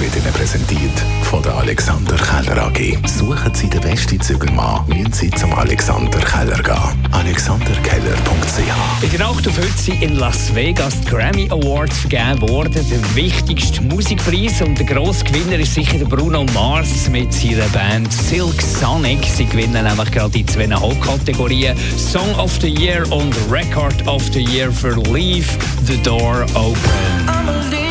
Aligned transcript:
wird 0.00 0.16
Ihnen 0.16 0.32
präsentiert 0.32 1.04
von 1.22 1.42
der 1.42 1.54
Alexander 1.54 2.16
Keller 2.16 2.66
AG. 2.66 2.98
Suchen 3.06 3.54
Sie 3.54 3.68
den 3.68 3.80
besten 3.80 4.20
Zügelmann, 4.20 4.86
müssen 4.88 5.12
Sie 5.12 5.30
zum 5.30 5.52
Alexander 5.54 6.18
Keller 6.18 6.62
gehen. 6.62 7.08
AlexanderKeller.ch 7.12 9.02
In 9.02 9.10
der 9.10 9.20
Nacht 9.20 9.46
auf 9.48 9.56
heute 9.56 9.78
sind 9.78 10.02
in 10.02 10.16
Las 10.16 10.54
Vegas 10.54 11.00
die 11.00 11.08
Grammy 11.08 11.48
Awards 11.50 11.98
vergeben 11.98 12.48
worden. 12.48 12.72
Der 12.90 13.14
wichtigste 13.14 13.82
Musikpreis 13.82 14.60
und 14.60 14.78
der 14.78 14.86
grosse 14.86 15.24
Gewinner 15.24 15.58
ist 15.58 15.74
sicher 15.74 15.98
der 15.98 16.06
Bruno 16.06 16.44
Mars 16.52 17.08
mit 17.08 17.32
seiner 17.32 17.68
Band 17.68 18.12
Silk 18.12 18.60
Sonic. 18.60 19.24
Sie 19.24 19.46
gewinnen 19.46 19.84
nämlich 19.84 20.10
gerade 20.10 20.30
die 20.30 20.44
zwei 20.44 20.68
Hauptkategorien 20.68 21.76
Song 21.96 22.34
of 22.34 22.52
the 22.60 22.68
Year 22.68 23.10
und 23.12 23.34
Record 23.50 24.06
of 24.06 24.22
the 24.32 24.42
Year 24.42 24.70
für 24.70 24.94
Leave 25.12 25.46
the 25.86 25.96
Door 26.02 26.44
Open. 26.54 27.85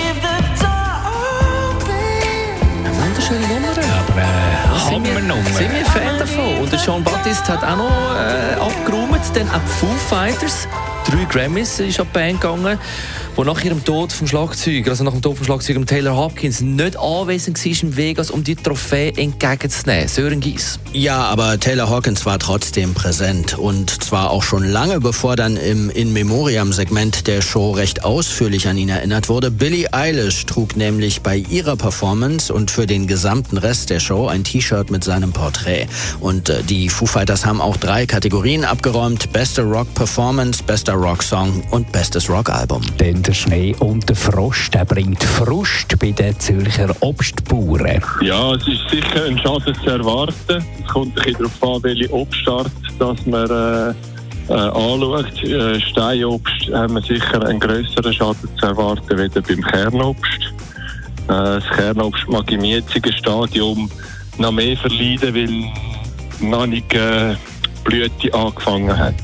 Hammernummer. 4.95 5.43
Sind 5.51 5.73
wir 5.73 5.85
Fan 5.85 6.17
davon? 6.17 6.59
Und 6.59 6.71
der 6.71 6.79
Sean 6.79 7.03
Baptiste 7.03 7.51
hat 7.51 7.63
auch 7.63 7.77
noch 7.77 8.15
äh, 8.15 8.53
abgeräumt, 8.53 9.19
dann 9.33 9.49
auch 9.49 9.59
die 9.59 9.71
Foo 9.79 9.87
Fighters. 10.09 10.67
Drei 11.05 11.25
Grammys 11.25 11.79
ist 11.79 11.99
an 11.99 12.07
die 12.07 12.13
Band 12.13 12.41
gegangen 12.41 12.79
wo 13.35 13.43
nach 13.43 13.61
ihrem 13.65 13.83
Tod 13.83 14.13
vom 14.13 14.27
Schlagzeuger, 14.27 14.91
also 14.91 15.03
nach 15.03 15.11
dem 15.11 15.21
Tod 15.21 15.35
vom 15.35 15.45
Schlagzeuger 15.45 15.85
Taylor 15.85 16.15
Hopkins, 16.15 16.61
nicht 16.61 16.97
anwesend 16.97 17.63
war 17.63 17.83
in 17.83 17.97
Vegas, 17.97 18.31
um 18.31 18.43
die 18.43 18.55
Trophäe 18.55 19.11
entgegenzunehmen. 19.17 20.07
Sören 20.07 20.39
Gies. 20.39 20.79
Ja, 20.93 21.23
aber 21.23 21.59
Taylor 21.59 21.89
Hawkins 21.89 22.25
war 22.25 22.39
trotzdem 22.39 22.93
präsent 22.93 23.57
und 23.57 23.89
zwar 23.89 24.29
auch 24.29 24.43
schon 24.43 24.63
lange 24.63 25.01
bevor 25.01 25.35
dann 25.35 25.57
im 25.57 25.89
In 25.89 26.13
Memoriam-Segment 26.13 27.27
der 27.27 27.41
Show 27.41 27.71
recht 27.71 28.05
ausführlich 28.05 28.69
an 28.69 28.77
ihn 28.77 28.87
erinnert 28.87 29.27
wurde. 29.27 29.51
Billie 29.51 29.91
Eilish 29.91 30.45
trug 30.45 30.77
nämlich 30.77 31.21
bei 31.21 31.35
ihrer 31.35 31.75
Performance 31.75 32.53
und 32.53 32.71
für 32.71 32.87
den 32.87 33.05
gesamten 33.05 33.57
Rest 33.57 33.89
der 33.89 33.99
Show 33.99 34.27
ein 34.27 34.45
T-Shirt 34.45 34.91
mit 34.91 35.03
seinem 35.03 35.33
Porträt. 35.33 35.87
Und 36.21 36.49
äh, 36.49 36.63
die 36.63 36.87
Foo 36.87 37.05
Fighters 37.05 37.45
haben 37.45 37.59
auch 37.59 37.75
drei 37.75 38.05
Kategorien 38.05 38.63
abgeräumt: 38.63 39.33
Beste 39.33 39.63
Rock 39.63 39.93
Performance, 39.93 40.63
Bester 40.95 41.09
Rock 41.09 41.23
Song 41.23 41.63
und 41.71 41.91
Bestes 41.91 42.29
Rock 42.29 42.49
Album. 42.49 42.81
Denn 43.01 43.21
der 43.21 43.33
Schnee 43.33 43.75
und 43.79 44.07
der 44.07 44.15
Frost, 44.15 44.73
der 44.73 44.85
bringt 44.85 45.21
Frust 45.21 45.99
bei 45.99 46.11
den 46.11 46.39
Zürcher 46.39 46.95
Obstbauern. 47.01 48.01
Ja, 48.21 48.53
es 48.53 48.65
ist 48.65 48.89
sicher 48.89 49.25
ein 49.25 49.37
Schaden 49.37 49.75
zu 49.75 49.89
erwarten. 49.89 50.63
Es 50.79 50.87
kommt 50.87 51.17
ein 51.17 51.23
bisschen 51.25 51.33
darauf 51.33 51.75
an, 51.75 51.83
welche 51.83 52.13
Obstart 52.13 52.71
dass 52.97 53.25
man 53.25 53.49
äh, 53.49 53.89
äh, 54.47 54.53
anschaut. 54.53 55.43
Äh, 55.43 55.81
Steinobst 55.81 56.71
haben 56.71 56.93
wir 56.93 57.01
sicher 57.01 57.45
einen 57.45 57.59
grösseren 57.59 58.13
Schaden 58.13 58.49
zu 58.57 58.65
erwarten, 58.65 59.19
als 59.19 59.33
beim 59.33 59.61
Kernobst. 59.63 60.41
Äh, 60.43 61.27
das 61.27 61.63
Kernobst 61.75 62.25
mag 62.29 62.49
im 62.49 62.63
jetzigen 62.63 63.11
Stadium 63.11 63.89
noch 64.37 64.51
mehr 64.51 64.77
verleiden, 64.77 65.35
weil 65.35 66.49
noch 66.49 66.67
nicht 66.67 66.93
äh, 66.93 67.35
Blüte 67.85 68.33
angefangen 68.33 68.97
hat. 68.97 69.15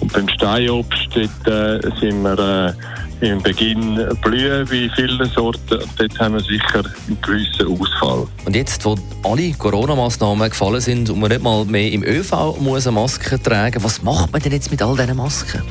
Und 0.00 0.12
beim 0.12 0.28
Steinobst 0.28 1.08
dort, 1.14 1.84
äh, 1.84 1.90
sind 1.98 2.22
wir 2.22 2.38
äh, 2.38 2.72
im 3.20 3.42
Beginn 3.42 4.06
blühen 4.22 4.70
wie 4.70 4.90
viele 4.94 5.24
Sorten. 5.26 5.74
Und 5.74 5.90
dort 5.98 6.18
haben 6.18 6.34
wir 6.34 6.40
sicher 6.40 6.82
einen 7.06 7.18
gewissen 7.20 7.66
Ausfall. 7.66 8.26
Und 8.44 8.56
jetzt, 8.56 8.84
wo 8.84 8.96
alle 9.24 9.52
Corona-Massnahmen 9.52 10.48
gefallen 10.48 10.80
sind 10.80 11.10
und 11.10 11.20
man 11.20 11.30
nicht 11.30 11.42
mal 11.42 11.64
mehr 11.64 11.92
im 11.92 12.02
ÖV 12.02 12.56
muss 12.60 12.86
eine 12.86 12.94
Maske 12.94 13.40
tragen 13.42 13.82
was 13.82 14.02
macht 14.02 14.32
man 14.32 14.42
denn 14.42 14.52
jetzt 14.52 14.70
mit 14.70 14.82
all 14.82 14.96
diesen 14.96 15.16
Masken? 15.16 15.62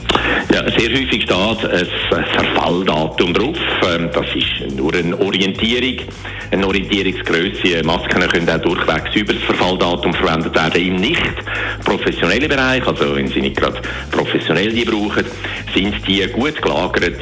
Ja, 0.53 0.63
sehr 0.63 0.89
häufig 0.89 1.23
steht 1.23 1.31
ein 1.31 1.87
Verfalldatum 2.09 3.33
drauf. 3.33 3.57
Ähm, 3.87 4.09
das 4.11 4.25
ist 4.35 4.75
nur 4.75 4.93
eine 4.95 5.17
Orientierung, 5.19 6.07
eine 6.51 6.65
Orientierungsgröße. 6.67 7.83
Masken 7.83 8.27
können 8.27 8.49
auch 8.49 8.57
durchwegs 8.59 9.15
über 9.15 9.33
das 9.33 9.43
Verfalldatum 9.43 10.13
verwendet 10.13 10.55
werden. 10.55 10.81
Im 10.81 10.95
nicht 10.95 11.21
professionellen 11.85 12.49
Bereich, 12.49 12.85
also 12.85 13.15
wenn 13.15 13.27
Sie 13.27 13.41
nicht 13.41 13.57
gerade 13.57 13.79
professionell 14.11 14.71
die 14.71 14.85
brauchen, 14.85 15.25
sind 15.73 15.95
die 16.07 16.25
gut 16.27 16.59
gelagert, 16.61 17.21